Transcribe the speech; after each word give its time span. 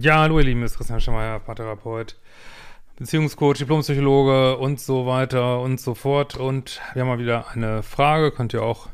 Ja, 0.00 0.20
hallo 0.20 0.38
ihr 0.38 0.44
Lieben, 0.44 0.62
das 0.62 0.72
ist 0.72 0.76
Christian 0.76 1.00
Schemeier, 1.00 1.40
Paartherapeut, 1.40 2.16
Beziehungscoach, 2.96 3.58
Diplompsychologe 3.58 4.56
und 4.56 4.80
so 4.80 5.06
weiter 5.06 5.60
und 5.60 5.80
so 5.80 5.94
fort. 5.94 6.36
Und 6.36 6.80
wir 6.94 7.02
haben 7.02 7.08
mal 7.08 7.18
wieder 7.18 7.50
eine 7.50 7.82
Frage, 7.82 8.30
könnt 8.30 8.54
ihr 8.54 8.62
auch 8.62 8.88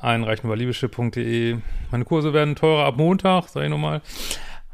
einreichen 0.00 0.46
über 0.46 0.56
liebeschip.de. 0.56 1.58
Meine 1.90 2.04
Kurse 2.04 2.32
werden 2.32 2.56
teurer 2.56 2.84
ab 2.84 2.96
Montag, 2.96 3.48
sag 3.48 3.64
ich 3.64 3.70
nochmal. 3.70 4.02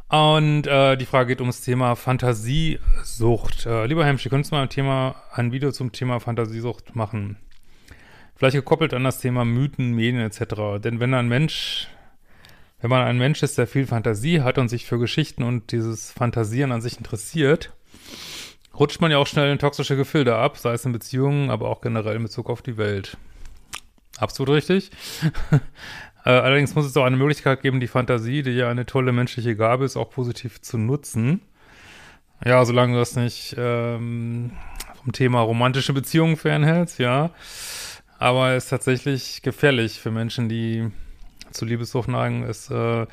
Und 0.08 0.66
äh, 0.66 0.96
die 0.96 1.06
Frage 1.06 1.28
geht 1.28 1.40
ums 1.40 1.60
Thema 1.60 1.96
Fantasiesucht. 1.96 3.66
Äh, 3.66 3.86
lieber 3.86 4.04
Hemschi, 4.04 4.28
könntest 4.28 4.52
du 4.52 4.56
mal 4.56 4.62
ein 4.62 4.68
Thema, 4.68 5.16
ein 5.32 5.52
Video 5.52 5.72
zum 5.72 5.92
Thema 5.92 6.20
Fantasiesucht 6.20 6.94
machen? 6.94 7.36
Vielleicht 8.36 8.56
gekoppelt 8.56 8.94
an 8.94 9.04
das 9.04 9.18
Thema 9.18 9.44
Mythen, 9.44 9.94
Medien 9.94 10.20
etc. 10.20 10.82
Denn 10.82 11.00
wenn 11.00 11.14
ein 11.14 11.28
Mensch 11.28 11.88
wenn 12.84 12.90
man 12.90 13.06
ein 13.06 13.16
Mensch 13.16 13.42
ist, 13.42 13.56
der 13.56 13.66
viel 13.66 13.86
Fantasie 13.86 14.42
hat 14.42 14.58
und 14.58 14.68
sich 14.68 14.84
für 14.84 14.98
Geschichten 14.98 15.42
und 15.42 15.72
dieses 15.72 16.12
Fantasieren 16.12 16.70
an 16.70 16.82
sich 16.82 16.98
interessiert, 16.98 17.72
rutscht 18.78 19.00
man 19.00 19.10
ja 19.10 19.16
auch 19.16 19.26
schnell 19.26 19.50
in 19.50 19.58
toxische 19.58 19.96
Gefilde 19.96 20.36
ab, 20.36 20.58
sei 20.58 20.74
es 20.74 20.84
in 20.84 20.92
Beziehungen, 20.92 21.48
aber 21.48 21.70
auch 21.70 21.80
generell 21.80 22.16
in 22.16 22.24
Bezug 22.24 22.50
auf 22.50 22.60
die 22.60 22.76
Welt. 22.76 23.16
Absolut 24.18 24.54
richtig. 24.54 24.90
Äh, 26.26 26.30
allerdings 26.30 26.74
muss 26.74 26.86
es 26.86 26.96
auch 26.96 27.04
eine 27.04 27.18
Möglichkeit 27.18 27.60
geben, 27.60 27.80
die 27.80 27.86
Fantasie, 27.86 28.40
die 28.40 28.52
ja 28.52 28.70
eine 28.70 28.86
tolle 28.86 29.12
menschliche 29.12 29.56
Gabe 29.56 29.84
ist, 29.84 29.98
auch 29.98 30.08
positiv 30.08 30.62
zu 30.62 30.78
nutzen. 30.78 31.42
Ja, 32.42 32.64
solange 32.64 32.94
du 32.94 32.98
das 32.98 33.14
nicht 33.14 33.54
ähm, 33.58 34.52
vom 35.02 35.12
Thema 35.12 35.42
romantische 35.42 35.92
Beziehungen 35.92 36.38
fernhältst, 36.38 36.98
ja. 36.98 37.28
Aber 38.18 38.52
es 38.52 38.64
ist 38.64 38.70
tatsächlich 38.70 39.42
gefährlich 39.42 40.00
für 40.00 40.10
Menschen, 40.10 40.48
die 40.48 40.90
zu 41.54 41.64
Liebessucht 41.64 42.08
neigen, 42.08 42.44
ist 42.44 42.70
äh, 42.70 43.06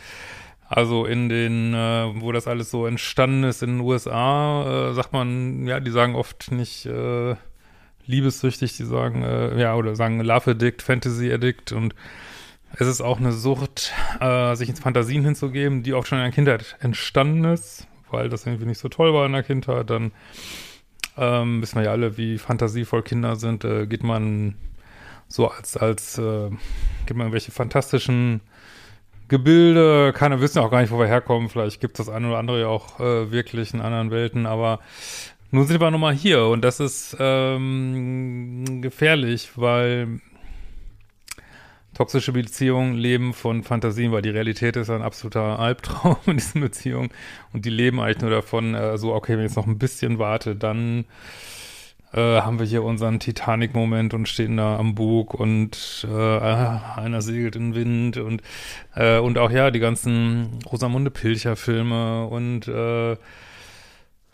also 0.68 1.06
in 1.06 1.28
den, 1.28 1.74
äh, 1.74 2.22
wo 2.22 2.32
das 2.32 2.48
alles 2.48 2.72
so 2.72 2.86
entstanden 2.86 3.44
ist 3.44 3.62
in 3.62 3.78
den 3.78 3.80
USA, 3.82 4.92
äh, 4.92 4.94
sagt 4.94 5.12
man, 5.12 5.68
ja, 5.68 5.82
die 5.82 5.92
sagen 5.92 6.16
oft 6.16 6.52
nicht 6.52 6.86
äh, 6.86 7.36
liebessüchtig, 8.06 8.78
die 8.78 8.86
sagen, 8.86 9.24
äh, 9.24 9.60
ja, 9.60 9.76
oder 9.76 9.96
sagen 9.96 10.22
Love 10.22 10.52
Addict, 10.52 10.82
Fantasy 10.82 11.32
Addict. 11.32 11.74
Und 11.74 11.94
es 12.78 12.88
ist 12.88 13.02
auch 13.02 13.20
eine 13.20 13.34
Sucht, 13.34 13.92
äh, 14.22 14.56
sich 14.56 14.70
ins 14.70 14.80
Fantasien 14.80 15.26
hinzugeben, 15.26 15.84
die 15.84 15.94
oft 15.94 16.08
schon 16.08 16.20
in 16.20 16.24
der 16.24 16.32
Kindheit 16.32 16.78
entstanden 16.80 17.44
ist, 17.44 17.88
weil 18.10 18.30
das 18.30 18.46
irgendwie 18.46 18.66
nicht 18.66 18.80
so 18.80 18.88
toll 18.88 19.14
war 19.14 19.26
in 19.26 19.34
der 19.34 19.44
Kindheit, 19.44 19.90
dann 19.90 20.12
ähm, 21.18 21.62
wissen 21.62 21.76
wir 21.76 21.86
ja 21.86 21.92
alle, 21.92 22.18
wie 22.18 22.38
fantasievoll 22.38 23.04
Kinder 23.04 23.36
sind, 23.36 23.66
äh, 23.66 23.88
geht 23.88 24.04
man 24.04 24.56
so 25.32 25.48
als, 25.48 25.78
als, 25.78 26.18
äh, 26.18 26.50
gibt 27.06 27.18
man 27.18 27.28
irgendwelche 27.28 27.52
fantastischen 27.52 28.42
Gebilde, 29.30 30.12
keiner 30.14 30.42
wissen 30.42 30.60
auch 30.60 30.70
gar 30.70 30.82
nicht, 30.82 30.92
wo 30.92 31.00
wir 31.00 31.08
herkommen, 31.08 31.48
vielleicht 31.48 31.80
gibt 31.80 31.98
es 31.98 32.06
das 32.06 32.14
eine 32.14 32.28
oder 32.28 32.38
andere 32.38 32.62
ja 32.62 32.68
auch 32.68 33.00
äh, 33.00 33.32
wirklich 33.32 33.74
in 33.74 33.80
anderen 33.80 34.12
Welten, 34.12 34.46
aber 34.46 34.80
nun 35.52 35.66
sind 35.68 35.80
wir 35.80 35.90
nochmal 35.92 36.14
hier. 36.14 36.46
Und 36.46 36.62
das 36.64 36.80
ist 36.80 37.16
ähm, 37.20 38.82
gefährlich, 38.82 39.52
weil 39.56 40.20
toxische 41.94 42.32
Beziehungen 42.32 42.96
leben 42.96 43.34
von 43.34 43.64
Fantasien, 43.64 44.12
weil 44.12 44.22
die 44.22 44.30
Realität 44.30 44.76
ist 44.76 44.90
ein 44.90 45.02
absoluter 45.02 45.60
Albtraum 45.60 46.18
in 46.26 46.38
diesen 46.38 46.62
Beziehungen. 46.62 47.10
Und 47.54 47.66
die 47.66 47.70
leben 47.70 48.00
eigentlich 48.00 48.22
nur 48.22 48.32
davon, 48.32 48.76
äh, 48.76 48.98
so, 48.98 49.14
okay, 49.14 49.34
wenn 49.34 49.46
ich 49.46 49.52
jetzt 49.52 49.58
noch 49.58 49.68
ein 49.68 49.80
bisschen 49.80 50.20
warte, 50.20 50.56
dann 50.56 51.06
äh, 52.14 52.42
haben 52.42 52.60
wir 52.60 52.66
hier 52.66 52.84
unseren 52.84 53.20
Titanic-Moment 53.20 54.14
und 54.14 54.28
stehen 54.28 54.58
da 54.58 54.78
am 54.78 54.96
Bug 54.96 55.34
und 55.34 56.06
äh, 56.10 56.40
einer 56.40 57.22
segelt 57.22 57.56
in 57.56 57.72
den 57.72 57.76
Wind 57.76 58.18
und 58.18 58.42
äh, 58.96 59.20
und 59.20 59.38
auch 59.38 59.52
ja 59.52 59.72
die 59.72 59.80
ganzen 59.80 60.60
Rosamunde 60.70 61.12
Pilcher-Filme 61.12 62.26
und 62.26 62.68
äh, 62.68 63.16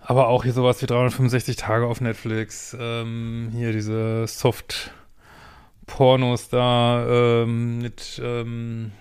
aber 0.08 0.28
auch 0.30 0.46
hier 0.46 0.54
sowas 0.54 0.82
wie 0.82 0.86
365 0.86 1.58
Tage 1.58 1.86
auf 1.86 2.00
Netflix, 2.00 2.74
ähm, 2.80 3.50
hier 3.54 3.74
diese 3.74 4.26
Soft-Pornos 4.26 6.48
da 6.48 7.44
ähm, 7.44 7.80
mit, 7.80 8.22
ähm, 8.24 8.94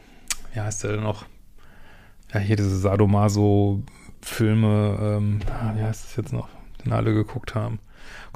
wie 0.53 0.58
heißt 0.58 0.82
der 0.82 0.94
denn 0.94 1.04
noch? 1.04 1.26
Ja, 2.34 2.41
hier 2.41 2.56
diese 2.56 2.76
Sadomaso-Filme, 2.76 4.98
ähm, 5.00 5.38
wie 5.76 5.82
heißt 5.82 6.06
das 6.06 6.16
jetzt 6.16 6.32
noch, 6.32 6.48
den 6.86 6.92
alle 6.94 7.12
geguckt 7.12 7.54
haben 7.54 7.78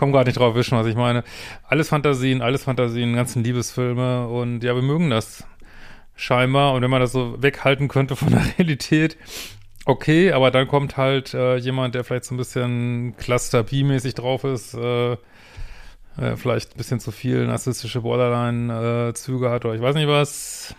komme 0.00 0.12
gerade 0.12 0.28
nicht 0.28 0.38
drauf 0.38 0.56
wischen, 0.56 0.76
was 0.76 0.86
ich 0.86 0.96
meine. 0.96 1.22
Alles 1.68 1.90
Fantasien, 1.90 2.42
alles 2.42 2.64
Fantasien, 2.64 3.14
ganzen 3.14 3.44
Liebesfilme 3.44 4.26
und 4.26 4.64
ja, 4.64 4.74
wir 4.74 4.82
mögen 4.82 5.10
das 5.10 5.44
scheinbar 6.16 6.72
und 6.72 6.82
wenn 6.82 6.90
man 6.90 7.00
das 7.00 7.12
so 7.12 7.40
weghalten 7.40 7.86
könnte 7.86 8.16
von 8.16 8.30
der 8.30 8.42
Realität, 8.58 9.18
okay, 9.84 10.32
aber 10.32 10.50
dann 10.50 10.66
kommt 10.66 10.96
halt 10.96 11.34
äh, 11.34 11.56
jemand, 11.56 11.94
der 11.94 12.04
vielleicht 12.04 12.24
so 12.24 12.34
ein 12.34 12.38
bisschen 12.38 13.14
Cluster 13.18 13.62
B-mäßig 13.62 14.14
drauf 14.14 14.44
ist, 14.44 14.74
äh, 14.74 15.12
äh, 15.12 15.18
vielleicht 16.36 16.74
ein 16.74 16.78
bisschen 16.78 16.98
zu 16.98 17.10
viel 17.10 17.46
narzisstische 17.46 18.00
Borderline-Züge 18.00 19.50
hat 19.50 19.66
oder 19.66 19.74
ich 19.74 19.82
weiß 19.82 19.94
nicht 19.94 20.08
was. 20.08 20.74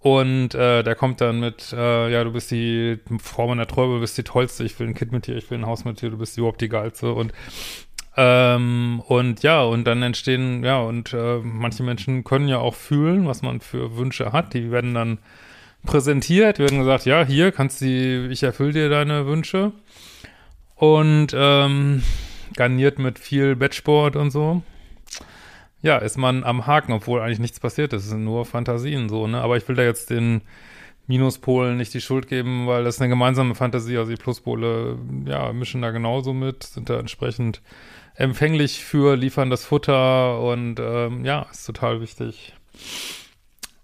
Und 0.00 0.54
äh, 0.54 0.82
der 0.82 0.94
kommt 0.94 1.20
dann 1.20 1.40
mit, 1.40 1.74
äh, 1.74 2.10
ja, 2.10 2.24
du 2.24 2.32
bist 2.32 2.50
die 2.50 2.98
Frau 3.22 3.46
meiner 3.48 3.66
Träume, 3.66 3.94
du 3.94 4.00
bist 4.00 4.16
die 4.16 4.22
tollste, 4.22 4.64
ich 4.64 4.78
will 4.80 4.88
ein 4.88 4.94
Kind 4.94 5.12
mit 5.12 5.26
dir, 5.26 5.36
ich 5.36 5.50
will 5.50 5.58
ein 5.58 5.66
Haus 5.66 5.84
mit 5.84 6.00
dir, 6.00 6.08
du 6.08 6.16
bist 6.16 6.38
überhaupt 6.38 6.62
die 6.62 6.70
geilste. 6.70 7.12
Und 7.12 7.32
ähm, 8.16 9.02
und 9.06 9.42
ja, 9.42 9.62
und 9.62 9.84
dann 9.84 10.02
entstehen, 10.02 10.64
ja, 10.64 10.80
und 10.80 11.12
äh, 11.12 11.38
manche 11.42 11.82
Menschen 11.82 12.24
können 12.24 12.48
ja 12.48 12.58
auch 12.58 12.74
fühlen, 12.74 13.26
was 13.26 13.42
man 13.42 13.60
für 13.60 13.96
Wünsche 13.96 14.32
hat. 14.32 14.54
Die 14.54 14.70
werden 14.70 14.94
dann 14.94 15.18
präsentiert, 15.84 16.58
werden 16.58 16.78
gesagt, 16.78 17.04
ja, 17.06 17.24
hier 17.24 17.52
kannst 17.52 17.80
du, 17.82 18.28
ich 18.30 18.42
erfülle 18.42 18.72
dir 18.72 18.88
deine 18.88 19.26
Wünsche. 19.26 19.72
Und 20.76 21.28
ähm, 21.34 22.02
garniert 22.56 22.98
mit 22.98 23.18
viel 23.18 23.54
Bettsport 23.54 24.16
und 24.16 24.30
so. 24.30 24.62
Ja, 25.82 25.96
ist 25.96 26.18
man 26.18 26.44
am 26.44 26.66
Haken, 26.66 26.92
obwohl 26.92 27.20
eigentlich 27.20 27.38
nichts 27.38 27.60
passiert 27.60 27.92
ist. 27.92 28.04
Es 28.04 28.10
sind 28.10 28.24
nur 28.24 28.44
Fantasien 28.44 29.08
so, 29.08 29.26
ne? 29.26 29.40
Aber 29.40 29.56
ich 29.56 29.66
will 29.68 29.76
da 29.76 29.82
jetzt 29.82 30.10
den 30.10 30.42
Minuspolen 31.06 31.76
nicht 31.76 31.94
die 31.94 32.00
Schuld 32.00 32.28
geben, 32.28 32.66
weil 32.66 32.84
das 32.84 32.96
ist 32.96 33.00
eine 33.00 33.08
gemeinsame 33.08 33.54
Fantasie. 33.54 33.98
Also 33.98 34.10
die 34.10 34.20
Pluspole, 34.20 34.98
ja, 35.26 35.52
mischen 35.52 35.82
da 35.82 35.90
genauso 35.90 36.32
mit, 36.32 36.62
sind 36.64 36.90
da 36.90 36.98
entsprechend 36.98 37.62
empfänglich 38.14 38.84
für, 38.84 39.16
liefern 39.16 39.50
das 39.50 39.64
Futter 39.64 40.40
und 40.40 40.78
ähm, 40.78 41.24
ja, 41.24 41.46
ist 41.50 41.64
total 41.64 42.00
wichtig. 42.00 42.54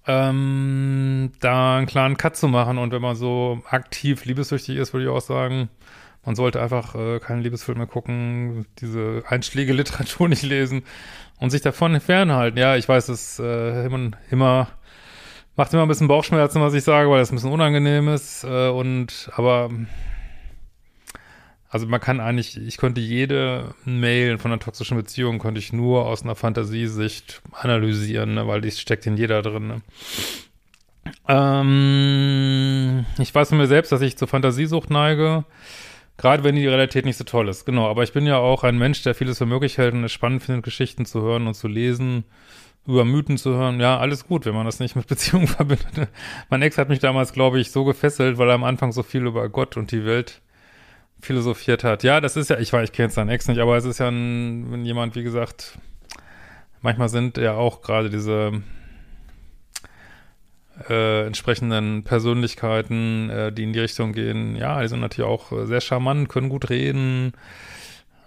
Ähm, 0.06 1.32
da 1.40 1.78
einen 1.78 1.86
klaren 1.86 2.16
Cut 2.16 2.36
zu 2.36 2.46
machen 2.46 2.78
und 2.78 2.92
wenn 2.92 3.02
man 3.02 3.16
so 3.16 3.60
aktiv 3.68 4.24
liebessüchtig 4.24 4.76
ist, 4.76 4.92
würde 4.92 5.06
ich 5.06 5.10
auch 5.10 5.20
sagen, 5.20 5.68
man 6.26 6.34
sollte 6.34 6.60
einfach 6.60 6.94
äh, 6.94 7.20
keine 7.20 7.40
Liebesfilme 7.40 7.86
gucken, 7.86 8.66
diese 8.80 9.22
einschläge 9.26 9.72
Literatur 9.72 10.28
nicht 10.28 10.42
lesen 10.42 10.82
und 11.38 11.50
sich 11.50 11.62
davon 11.62 11.98
fernhalten. 12.00 12.58
Ja, 12.58 12.76
ich 12.76 12.88
weiß, 12.88 13.08
es 13.08 13.38
äh, 13.38 13.86
immer, 13.86 14.10
immer 14.30 14.68
macht 15.56 15.72
immer 15.72 15.82
ein 15.82 15.88
bisschen 15.88 16.08
Bauchschmerzen, 16.08 16.60
was 16.60 16.74
ich 16.74 16.84
sage, 16.84 17.08
weil 17.08 17.22
es 17.22 17.32
ein 17.32 17.36
bisschen 17.36 17.52
unangenehm 17.52 18.08
ist 18.08 18.44
äh, 18.44 18.68
und 18.68 19.30
aber 19.34 19.70
also 21.68 21.86
man 21.86 22.00
kann 22.00 22.20
eigentlich, 22.20 22.56
ich 22.56 22.76
könnte 22.76 23.00
jede 23.00 23.74
Mail 23.84 24.38
von 24.38 24.52
einer 24.52 24.60
toxischen 24.60 24.96
Beziehung 24.96 25.38
könnte 25.38 25.58
ich 25.58 25.72
nur 25.72 26.06
aus 26.06 26.22
einer 26.22 26.34
Fantasiesicht 26.34 27.42
analysieren, 27.52 28.34
ne, 28.34 28.46
weil 28.46 28.60
die 28.60 28.70
steckt 28.70 29.06
in 29.06 29.16
jeder 29.16 29.42
drin. 29.42 29.66
Ne. 29.66 29.82
Ähm, 31.28 33.04
ich 33.18 33.34
weiß 33.34 33.50
von 33.50 33.58
mir 33.58 33.66
selbst, 33.66 33.92
dass 33.92 34.00
ich 34.00 34.16
zur 34.16 34.28
Fantasiesucht 34.28 34.90
neige, 34.90 35.44
gerade 36.16 36.44
wenn 36.44 36.56
die 36.56 36.66
Realität 36.66 37.04
nicht 37.04 37.16
so 37.16 37.24
toll 37.24 37.48
ist. 37.48 37.66
Genau, 37.66 37.88
aber 37.88 38.02
ich 38.02 38.12
bin 38.12 38.26
ja 38.26 38.38
auch 38.38 38.64
ein 38.64 38.78
Mensch, 38.78 39.02
der 39.02 39.14
vieles 39.14 39.38
für 39.38 39.46
möglich 39.46 39.78
hält 39.78 39.94
und 39.94 40.04
es 40.04 40.12
spannend 40.12 40.42
findet, 40.42 40.64
Geschichten 40.64 41.04
zu 41.04 41.22
hören 41.22 41.46
und 41.46 41.54
zu 41.54 41.68
lesen, 41.68 42.24
über 42.86 43.04
Mythen 43.04 43.36
zu 43.36 43.54
hören. 43.54 43.80
Ja, 43.80 43.98
alles 43.98 44.26
gut, 44.26 44.46
wenn 44.46 44.54
man 44.54 44.66
das 44.66 44.80
nicht 44.80 44.96
mit 44.96 45.06
Beziehungen 45.08 45.48
verbindet. 45.48 46.08
Mein 46.48 46.62
Ex 46.62 46.78
hat 46.78 46.88
mich 46.88 47.00
damals, 47.00 47.32
glaube 47.32 47.60
ich, 47.60 47.70
so 47.70 47.84
gefesselt, 47.84 48.38
weil 48.38 48.48
er 48.48 48.54
am 48.54 48.64
Anfang 48.64 48.92
so 48.92 49.02
viel 49.02 49.26
über 49.26 49.48
Gott 49.48 49.76
und 49.76 49.90
die 49.92 50.04
Welt 50.04 50.40
philosophiert 51.20 51.82
hat. 51.82 52.02
Ja, 52.02 52.20
das 52.20 52.36
ist 52.36 52.50
ja, 52.50 52.58
ich 52.58 52.72
weiß, 52.72 52.84
ich 52.84 52.92
kenne 52.92 53.06
jetzt 53.06 53.14
seinen 53.14 53.30
Ex 53.30 53.48
nicht, 53.48 53.58
aber 53.58 53.76
es 53.76 53.84
ist 53.84 53.98
ja 53.98 54.08
ein, 54.08 54.70
wenn 54.70 54.84
jemand, 54.84 55.16
wie 55.16 55.22
gesagt, 55.22 55.78
manchmal 56.82 57.08
sind 57.08 57.38
ja 57.38 57.54
auch 57.54 57.80
gerade 57.80 58.10
diese 58.10 58.62
äh, 60.88 61.26
entsprechenden 61.26 62.02
Persönlichkeiten, 62.04 63.30
äh, 63.30 63.52
die 63.52 63.64
in 63.64 63.72
die 63.72 63.80
Richtung 63.80 64.12
gehen, 64.12 64.56
ja, 64.56 64.80
die 64.82 64.88
sind 64.88 65.00
natürlich 65.00 65.28
auch 65.28 65.52
sehr 65.66 65.80
charmant, 65.80 66.28
können 66.28 66.48
gut 66.48 66.70
reden, 66.70 67.32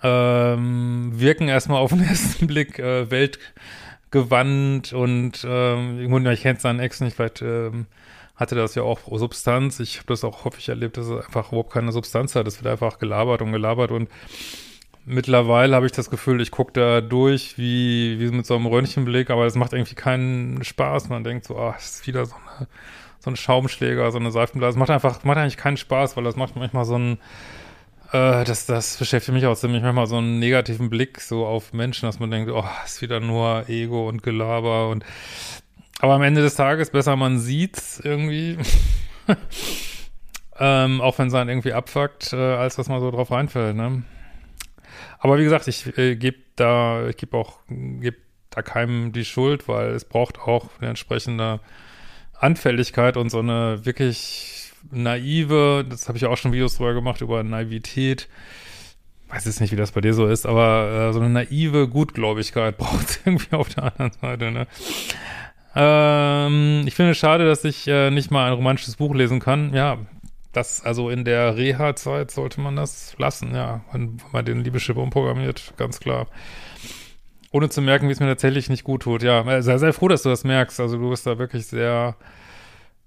ähm, 0.04 1.12
wirken 1.14 1.48
erstmal 1.48 1.82
auf 1.82 1.92
den 1.92 2.04
ersten 2.08 2.48
Blick 2.48 2.80
äh, 2.80 3.10
weltgewandt 3.12 4.94
und 4.94 5.46
ähm, 5.48 6.28
ich 6.28 6.42
kenne 6.42 6.60
seinen 6.60 6.80
Ex 6.80 7.02
nicht, 7.02 7.16
vielleicht 7.16 7.42
ähm, 7.42 7.86
hatte 8.40 8.56
das 8.56 8.74
ja 8.74 8.84
auch 8.84 9.02
Substanz. 9.12 9.82
Ich 9.82 9.98
habe 9.98 10.08
das 10.08 10.24
auch 10.24 10.46
häufig 10.46 10.70
erlebt, 10.70 10.96
dass 10.96 11.08
es 11.08 11.26
einfach 11.26 11.52
überhaupt 11.52 11.74
keine 11.74 11.92
Substanz 11.92 12.36
hat. 12.36 12.48
Es 12.48 12.64
wird 12.64 12.72
einfach 12.72 12.98
gelabert 12.98 13.42
und 13.42 13.52
gelabert 13.52 13.92
und 13.92 14.10
mittlerweile 15.10 15.76
habe 15.76 15.88
ich 15.88 15.92
das 15.92 16.10
Gefühl, 16.10 16.40
ich 16.40 16.52
gucke 16.52 16.72
da 16.74 17.02
durch 17.02 17.58
wie, 17.58 18.20
wie 18.20 18.30
mit 18.30 18.46
so 18.46 18.56
einem 18.56 18.68
Röntgenblick, 18.68 19.30
aber 19.32 19.46
es 19.46 19.56
macht 19.56 19.74
irgendwie 19.74 19.96
keinen 19.96 20.64
Spaß. 20.64 21.10
Man 21.10 21.24
denkt 21.24 21.46
so, 21.46 21.58
ah, 21.58 21.76
es 21.78 21.96
ist 21.96 22.08
wieder 22.08 22.26
so 22.26 22.36
eine, 22.36 22.68
so 23.20 23.32
ein 23.32 23.36
Schaumschläger, 23.36 24.12
so 24.12 24.20
eine 24.20 24.32
Seifenblase. 24.32 24.76
Das 24.76 24.80
macht 24.80 24.92
einfach, 24.92 25.24
macht 25.24 25.38
eigentlich 25.38 25.58
keinen 25.58 25.78
Spaß, 25.78 26.16
weil 26.16 26.24
das 26.24 26.36
macht 26.36 26.56
manchmal 26.56 26.86
so 26.86 26.98
ein, 26.98 27.14
äh, 28.12 28.44
das, 28.44 28.68
das 28.68 28.98
beschäftigt 28.98 29.34
mich 29.34 29.46
auch 29.48 29.56
ziemlich 29.56 29.82
manchmal 29.82 30.06
so 30.06 30.18
einen 30.18 30.40
negativen 30.40 30.90
Blick 30.90 31.20
so 31.22 31.46
auf 31.46 31.74
Menschen, 31.74 32.06
dass 32.06 32.20
man 32.20 32.30
denkt, 32.30 32.52
oh, 32.52 32.66
ist 32.86 33.02
wieder 33.02 33.20
nur 33.20 33.68
Ego 33.68 34.08
und 34.08 34.22
Gelaber 34.22 34.90
und 34.90 35.04
aber 36.02 36.14
am 36.14 36.22
Ende 36.22 36.42
des 36.42 36.56
Tages 36.56 36.92
besser 36.92 37.18
man 37.18 37.40
sieht's 37.40 38.00
irgendwie. 38.02 38.58
ähm, 40.60 41.02
auch 41.02 41.18
wenn 41.18 41.28
es 41.28 41.34
dann 41.34 41.50
irgendwie 41.50 41.74
abfuckt, 41.74 42.32
äh, 42.32 42.38
als 42.38 42.78
dass 42.78 42.88
man 42.88 43.02
so 43.02 43.12
drauf 43.12 43.32
reinfällt, 43.32 43.76
ne? 43.76 44.04
Aber 45.20 45.38
wie 45.38 45.44
gesagt, 45.44 45.68
ich 45.68 45.98
äh, 45.98 46.16
gebe 46.16 46.38
da, 46.56 47.08
ich 47.08 47.18
gebe 47.18 47.38
auch, 47.38 47.60
gebe 47.68 48.18
da 48.50 48.62
keinem 48.62 49.12
die 49.12 49.26
Schuld, 49.26 49.68
weil 49.68 49.90
es 49.92 50.06
braucht 50.06 50.40
auch 50.40 50.70
eine 50.80 50.90
entsprechende 50.90 51.60
Anfälligkeit 52.34 53.18
und 53.18 53.30
so 53.30 53.40
eine 53.40 53.86
wirklich 53.86 54.72
naive, 54.92 55.86
das 55.88 56.08
habe 56.08 56.18
ich 56.18 56.26
auch 56.26 56.38
schon 56.38 56.54
Videos 56.54 56.78
drüber 56.78 56.94
gemacht, 56.94 57.22
über 57.22 57.44
Naivität. 57.44 58.28
Weiß 59.28 59.46
jetzt 59.46 59.62
nicht, 59.62 59.72
wie 59.72 59.76
das 59.76 59.92
bei 59.92 60.02
dir 60.02 60.14
so 60.14 60.26
ist, 60.26 60.46
aber 60.46 61.10
äh, 61.10 61.14
so 61.14 61.20
eine 61.20 61.30
naive 61.30 61.88
Gutgläubigkeit 61.88 62.78
braucht 62.80 63.22
irgendwie 63.26 63.56
auf 63.56 63.70
der 63.70 63.84
anderen 63.84 64.12
Seite, 64.14 64.52
ne? 64.52 64.68
Ähm, 65.76 66.84
ich 66.88 66.96
finde 66.96 67.12
es 67.12 67.18
schade, 67.18 67.46
dass 67.46 67.64
ich 67.64 67.88
äh, 67.88 68.10
nicht 68.10 68.32
mal 68.32 68.48
ein 68.48 68.54
romantisches 68.54 68.96
Buch 68.96 69.14
lesen 69.14 69.40
kann. 69.40 69.74
Ja, 69.74 70.00
das, 70.52 70.84
also 70.84 71.10
in 71.10 71.26
der 71.26 71.58
Reha-Zeit 71.58 72.32
sollte 72.32 72.62
man 72.62 72.76
das 72.76 73.16
lassen, 73.18 73.54
ja, 73.54 73.82
wenn, 73.92 74.18
man 74.32 74.46
den 74.46 74.64
Liebeschiff 74.64 74.98
umprogrammiert, 74.98 75.74
ganz 75.78 76.00
klar. 76.00 76.28
Ohne 77.52 77.70
zu 77.70 77.82
merken, 77.82 78.08
wie 78.08 78.12
es 78.12 78.20
mir 78.20 78.28
tatsächlich 78.28 78.70
nicht 78.70 78.84
gut 78.84 79.04
tut. 79.04 79.24
Ja, 79.24 79.42
äh, 79.42 79.64
sei, 79.64 79.78
sei 79.78 79.92
froh, 79.92 80.08
dass 80.08 80.24
du 80.24 80.30
das 80.30 80.44
merkst. 80.44 80.80
Also 80.80 80.98
du 80.98 81.10
bist 81.10 81.26
da 81.26 81.40
wirklich 81.40 81.66
sehr 81.66 82.16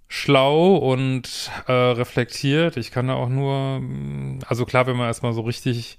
schlau 0.09 0.77
und 0.77 1.50
äh, 1.69 1.73
reflektiert. 1.73 2.77
Ich 2.77 2.91
kann 2.91 3.06
da 3.06 3.15
auch 3.15 3.29
nur, 3.29 3.81
mm, 3.81 4.41
also 4.47 4.65
klar, 4.65 4.87
wenn 4.87 4.97
man 4.97 5.06
erstmal 5.06 5.33
so 5.33 5.43
richtig 5.43 5.99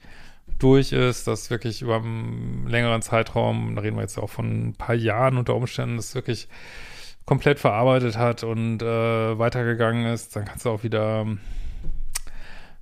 durch 0.59 0.91
ist, 0.91 1.27
das 1.27 1.49
wirklich 1.49 1.81
über 1.81 1.95
einen 1.97 2.67
längeren 2.67 3.01
Zeitraum, 3.01 3.75
da 3.75 3.81
reden 3.81 3.95
wir 3.95 4.01
jetzt 4.01 4.17
auch 4.17 4.29
von 4.29 4.69
ein 4.69 4.73
paar 4.73 4.95
Jahren 4.95 5.37
unter 5.37 5.55
Umständen, 5.55 5.95
das 5.95 6.15
wirklich 6.15 6.47
komplett 7.25 7.59
verarbeitet 7.59 8.17
hat 8.17 8.43
und 8.43 8.81
äh, 8.81 9.39
weitergegangen 9.39 10.11
ist, 10.11 10.35
dann 10.35 10.45
kannst 10.45 10.65
du 10.65 10.69
auch 10.69 10.83
wieder 10.83 11.25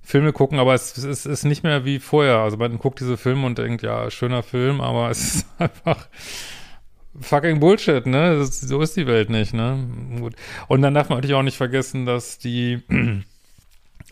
Filme 0.02 0.32
gucken, 0.32 0.58
aber 0.58 0.74
es, 0.74 0.96
es, 0.98 1.26
ist 1.26 1.44
nicht 1.44 1.62
mehr 1.62 1.84
wie 1.84 2.00
vorher. 2.00 2.38
Also 2.38 2.56
man 2.56 2.78
guckt 2.78 3.00
diese 3.00 3.16
Filme 3.16 3.46
und 3.46 3.56
denkt, 3.58 3.82
ja, 3.82 4.10
schöner 4.10 4.42
Film, 4.42 4.80
aber 4.80 5.10
es 5.10 5.36
ist 5.36 5.46
einfach 5.58 6.08
fucking 7.20 7.60
Bullshit, 7.60 8.04
ne? 8.06 8.38
Das, 8.38 8.60
so 8.60 8.80
ist 8.80 8.96
die 8.96 9.06
Welt 9.06 9.30
nicht, 9.30 9.54
ne? 9.54 9.86
Gut. 10.18 10.34
Und 10.66 10.82
dann 10.82 10.94
darf 10.94 11.08
man 11.08 11.18
natürlich 11.18 11.36
auch 11.36 11.42
nicht 11.42 11.56
vergessen, 11.56 12.04
dass 12.04 12.38
die 12.38 12.82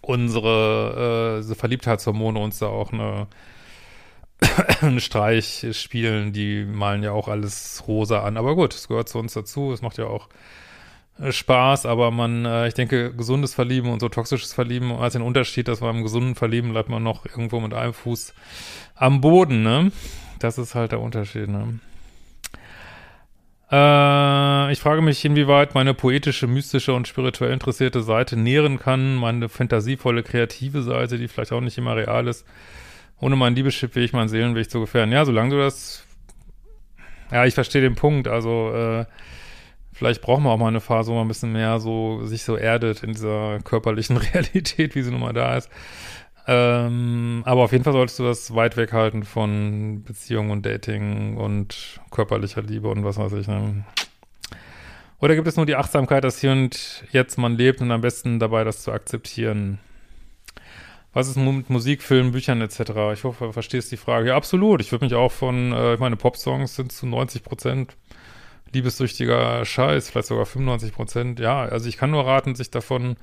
unsere 0.02 1.42
äh, 1.48 1.54
Verliebtheitshormone 1.54 2.38
uns 2.38 2.58
da 2.60 2.66
auch 2.66 2.92
eine 2.92 3.26
Streich 4.98 5.66
spielen, 5.72 6.32
die 6.32 6.64
malen 6.64 7.02
ja 7.02 7.12
auch 7.12 7.28
alles 7.28 7.84
rosa 7.86 8.22
an. 8.22 8.36
Aber 8.36 8.54
gut, 8.54 8.74
es 8.74 8.88
gehört 8.88 9.08
zu 9.08 9.18
uns 9.18 9.34
dazu. 9.34 9.72
Es 9.72 9.82
macht 9.82 9.98
ja 9.98 10.06
auch 10.06 10.28
äh, 11.20 11.32
Spaß, 11.32 11.86
aber 11.86 12.10
man, 12.10 12.44
äh, 12.44 12.68
ich 12.68 12.74
denke, 12.74 13.14
gesundes 13.14 13.54
Verlieben 13.54 13.90
und 13.90 14.00
so 14.00 14.08
toxisches 14.08 14.52
Verlieben, 14.52 14.92
als 14.92 15.12
den 15.12 15.22
Unterschied, 15.22 15.68
dass 15.68 15.80
man 15.80 15.96
im 15.96 16.02
gesunden 16.02 16.34
Verlieben 16.34 16.70
bleibt 16.70 16.88
man 16.88 17.02
noch 17.02 17.26
irgendwo 17.26 17.60
mit 17.60 17.74
einem 17.74 17.92
Fuß 17.92 18.34
am 18.94 19.20
Boden, 19.20 19.62
ne? 19.62 19.92
Das 20.38 20.56
ist 20.58 20.74
halt 20.74 20.92
der 20.92 21.00
Unterschied, 21.00 21.48
ne? 21.48 21.80
Äh, 23.70 24.72
ich 24.72 24.80
frage 24.80 25.02
mich, 25.02 25.24
inwieweit 25.24 25.74
meine 25.74 25.94
poetische, 25.94 26.46
mystische 26.46 26.92
und 26.92 27.06
spirituell 27.06 27.52
interessierte 27.52 28.02
Seite 28.02 28.36
nähren 28.36 28.78
kann, 28.78 29.14
meine 29.16 29.48
fantasievolle, 29.48 30.22
kreative 30.22 30.82
Seite, 30.82 31.18
die 31.18 31.28
vielleicht 31.28 31.52
auch 31.52 31.60
nicht 31.60 31.78
immer 31.78 31.96
real 31.96 32.26
ist, 32.26 32.46
ohne 33.20 33.36
meinen 33.36 33.56
Liebeschiff 33.56 33.94
will 33.94 34.04
ich 34.04 34.12
meinen 34.12 34.28
Seelenweg 34.28 34.70
zu 34.70 34.80
gefährden. 34.80 35.12
Ja, 35.12 35.24
solange 35.24 35.50
du 35.50 35.58
das, 35.58 36.04
ja, 37.30 37.44
ich 37.44 37.54
verstehe 37.54 37.82
den 37.82 37.94
Punkt, 37.94 38.28
also, 38.28 38.72
äh, 38.74 39.04
vielleicht 39.92 40.22
brauchen 40.22 40.44
wir 40.44 40.50
auch 40.50 40.58
mal 40.58 40.68
eine 40.68 40.80
Phase, 40.80 41.10
wo 41.10 41.16
man 41.16 41.26
ein 41.26 41.28
bisschen 41.28 41.52
mehr 41.52 41.78
so, 41.78 42.24
sich 42.24 42.44
so 42.44 42.56
erdet 42.56 43.02
in 43.02 43.12
dieser 43.12 43.58
körperlichen 43.64 44.16
Realität, 44.16 44.94
wie 44.94 45.02
sie 45.02 45.10
nun 45.10 45.20
mal 45.20 45.32
da 45.32 45.56
ist. 45.56 45.70
Ähm, 46.46 47.42
aber 47.44 47.62
auf 47.62 47.72
jeden 47.72 47.84
Fall 47.84 47.92
solltest 47.92 48.18
du 48.18 48.24
das 48.24 48.54
weit 48.54 48.76
weghalten 48.76 49.24
von 49.24 50.02
Beziehung 50.04 50.50
und 50.50 50.64
Dating 50.64 51.36
und 51.36 52.00
körperlicher 52.10 52.62
Liebe 52.62 52.88
und 52.88 53.04
was 53.04 53.18
weiß 53.18 53.34
ich. 53.34 53.46
Ne? 53.46 53.84
Oder 55.20 55.34
gibt 55.34 55.46
es 55.46 55.56
nur 55.56 55.66
die 55.66 55.76
Achtsamkeit, 55.76 56.24
dass 56.24 56.40
hier 56.40 56.52
und 56.52 57.04
jetzt 57.12 57.36
man 57.36 57.56
lebt 57.56 57.82
und 57.82 57.92
am 57.92 58.00
besten 58.00 58.38
dabei 58.38 58.64
das 58.64 58.82
zu 58.82 58.90
akzeptieren? 58.90 59.78
Was 61.12 61.28
ist 61.28 61.36
mit 61.36 61.70
Musik, 61.70 62.02
Film, 62.02 62.30
Büchern 62.30 62.60
etc.? 62.60 62.80
Ich 63.12 63.24
hoffe, 63.24 63.46
du 63.46 63.52
verstehst 63.52 63.90
die 63.90 63.96
Frage. 63.96 64.28
Ja, 64.28 64.36
absolut. 64.36 64.80
Ich 64.80 64.92
würde 64.92 65.04
mich 65.04 65.14
auch 65.14 65.32
von, 65.32 65.72
äh, 65.72 65.94
ich 65.94 66.00
meine, 66.00 66.16
Popsongs 66.16 66.76
sind 66.76 66.92
zu 66.92 67.06
90 67.06 67.42
Prozent 67.42 67.96
liebessüchtiger 68.72 69.64
Scheiß, 69.64 70.10
vielleicht 70.10 70.28
sogar 70.28 70.46
95 70.46 70.92
Prozent. 70.92 71.40
Ja, 71.40 71.62
also 71.62 71.88
ich 71.88 71.96
kann 71.96 72.12
nur 72.12 72.24
raten, 72.24 72.54
sich 72.54 72.70
davon 72.70 73.16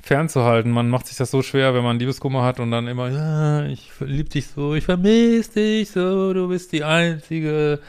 fernzuhalten. 0.00 0.70
Man 0.70 0.88
macht 0.88 1.06
sich 1.06 1.16
das 1.16 1.30
so 1.30 1.42
schwer, 1.42 1.74
wenn 1.74 1.82
man 1.82 1.98
Liebeskummer 1.98 2.42
hat 2.42 2.60
und 2.60 2.70
dann 2.70 2.86
immer, 2.86 3.10
ja, 3.10 3.66
ich 3.66 3.90
lieb 4.00 4.30
dich 4.30 4.46
so, 4.46 4.74
ich 4.74 4.84
vermisse 4.84 5.52
dich 5.54 5.90
so, 5.90 6.32
du 6.32 6.48
bist 6.48 6.72
die 6.72 6.84
Einzige, 6.84 7.80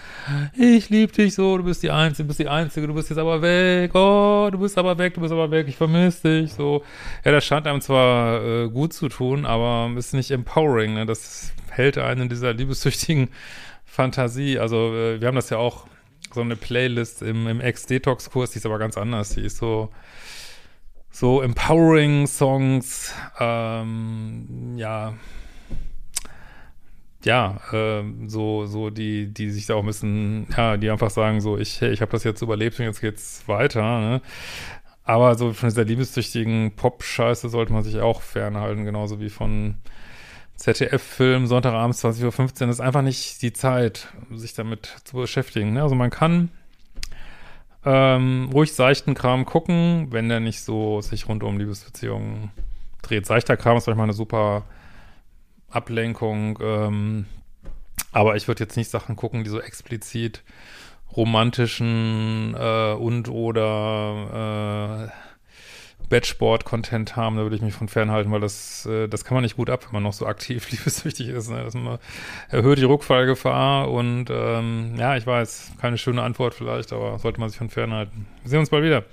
ich 0.58 0.90
lieb 0.90 1.14
dich 1.14 1.36
so, 1.36 1.58
du 1.58 1.64
bist 1.64 1.84
die 1.84 1.92
Einzige, 1.92 2.24
du 2.24 2.28
bist 2.28 2.40
die 2.40 2.48
Einzige, 2.48 2.88
du 2.88 2.94
bist 2.94 3.10
jetzt 3.10 3.20
aber 3.20 3.42
weg, 3.42 3.94
oh, 3.96 4.50
du 4.52 4.58
bist 4.60 4.78
aber 4.78 4.98
weg, 4.98 5.14
du 5.14 5.22
bist 5.22 5.32
aber 5.32 5.52
weg, 5.52 5.68
ich 5.70 5.78
vermisse 5.78 6.42
dich 6.42 6.54
so. 6.54 6.84
Ja, 7.24 7.32
das 7.32 7.46
scheint 7.46 7.68
einem 7.68 7.82
zwar 7.82 8.44
äh, 8.44 8.70
gut 8.70 8.94
zu 8.94 9.08
tun, 9.08 9.46
aber 9.46 9.92
ist 9.98 10.14
nicht 10.14 10.32
empowering, 10.32 10.96
ne? 10.96 11.06
das 11.06 11.54
hält 11.70 11.98
einen 11.98 12.24
in 12.24 12.30
dieser 12.30 12.54
liebessüchtigen 12.54 13.30
Fantasie. 13.86 14.60
Also 14.60 14.94
äh, 14.94 15.22
wir 15.22 15.28
haben 15.28 15.36
das 15.36 15.50
ja 15.50 15.58
auch, 15.58 15.86
so 16.32 16.42
eine 16.42 16.56
Playlist 16.56 17.22
im, 17.22 17.48
im 17.48 17.60
Ex-Detox-Kurs, 17.62 18.52
die 18.52 18.60
ist 18.60 18.66
aber 18.66 18.78
ganz 18.78 18.98
anders, 18.98 19.36
die 19.36 19.42
ist 19.42 19.58
so 19.58 19.90
so 21.12 21.42
empowering 21.42 22.28
Songs, 22.28 23.14
ähm, 23.40 24.76
ja, 24.78 25.14
ja, 27.24 27.60
äh, 27.74 28.04
so, 28.28 28.66
so 28.66 28.90
die, 28.90 29.34
die 29.34 29.52
sich 29.52 29.66
da 29.66 29.76
auch 29.76 29.82
ein 29.82 29.88
bisschen, 29.88 30.48
ja, 30.56 30.78
die 30.78 30.90
einfach 30.90 31.10
sagen 31.10 31.42
so, 31.42 31.58
ich, 31.58 31.82
hey, 31.82 31.92
ich 31.92 32.02
habe 32.02 32.12
das 32.12 32.24
jetzt 32.24 32.42
überlebt 32.42 32.80
und 32.80 32.86
jetzt 32.86 33.02
geht's 33.02 33.44
weiter, 33.48 33.82
ne? 33.82 34.22
Aber 35.04 35.36
so 35.36 35.54
von 35.54 35.70
dieser 35.70 35.86
liebessüchtigen 35.86 36.76
Pop-Scheiße 36.76 37.50
sollte 37.50 37.74
man 37.74 37.84
sich 37.84 38.00
auch 38.00 38.22
fernhalten, 38.22 38.86
genauso 38.86 39.20
wie 39.20 39.30
von 39.30 39.76
ZDF-Film 40.56 41.48
Sonntagabends 41.48 42.04
20.15 42.06 42.64
Uhr. 42.64 42.69
ist 42.69 42.80
einfach 42.80 43.02
nicht 43.02 43.42
die 43.42 43.54
Zeit, 43.54 44.07
sich 44.31 44.54
damit 44.54 44.98
zu 45.06 45.18
beschäftigen. 45.18 45.74
Ne? 45.74 45.81
Also 45.81 45.95
man 45.95 46.12
kann 46.12 46.52
ähm, 47.86 48.50
ruhig 48.54 48.74
seichten 48.74 49.14
Kram 49.14 49.45
gucken, 49.45 50.07
wenn 50.12 50.30
der 50.30 50.40
nicht 50.40 50.62
so 50.62 51.02
sich 51.02 51.28
rund 51.28 51.44
um 51.44 51.57
Liebesbeziehungen 51.57 52.52
dreht. 53.02 53.26
Seichter 53.26 53.57
Kram 53.57 53.78
ist 53.78 53.88
manchmal 53.88 54.06
eine 54.06 54.14
super 54.14 54.64
Ablenkung, 55.69 56.59
ähm, 56.62 57.26
aber 58.12 58.36
ich 58.36 58.48
würde 58.48 58.64
jetzt 58.64 58.76
nicht 58.76 58.90
Sachen 58.90 59.16
gucken, 59.16 59.44
die 59.44 59.50
so 59.50 59.62
explizit 59.62 60.44
romantischen 61.16 62.56
äh, 62.57 62.94
und 62.94 63.30
oder 63.30 65.09
äh, 65.12 65.29
Bettsport-Content 66.09 67.16
haben, 67.16 67.37
da 67.37 67.44
würde 67.44 67.56
ich 67.56 67.61
mich 67.61 67.73
von 67.73 67.87
fernhalten, 67.87 68.31
weil 68.31 68.42
das, 68.42 68.85
äh, 68.85 69.07
das 69.07 69.23
kann 69.23 69.35
man 69.35 69.44
nicht 69.44 69.56
gut 69.56 69.69
ab, 69.69 69.85
wenn 69.85 69.94
man 69.94 70.04
noch 70.04 70.13
so 70.13 70.25
aktiv 70.25 70.69
liebessüchtig 70.71 71.30
ist. 71.30 71.49
Ne? 71.49 71.63
Das 71.63 71.75
erhöht 72.49 72.80
die 72.80 72.83
Rückfallgefahr 72.83 73.89
und 73.89 74.25
ähm, 74.30 74.95
ja, 74.97 75.16
ich 75.16 75.25
weiß, 75.25 75.73
keine 75.80 75.97
schöne 75.97 76.23
Antwort 76.23 76.54
vielleicht, 76.54 76.92
aber 76.94 77.19
sollte 77.19 77.39
man 77.39 77.49
sich 77.49 77.57
von 77.57 77.69
fernhalten. 77.69 78.25
Wir 78.44 78.49
sehen 78.49 78.59
uns 78.59 78.69
bald 78.69 78.83
wieder. 78.83 79.04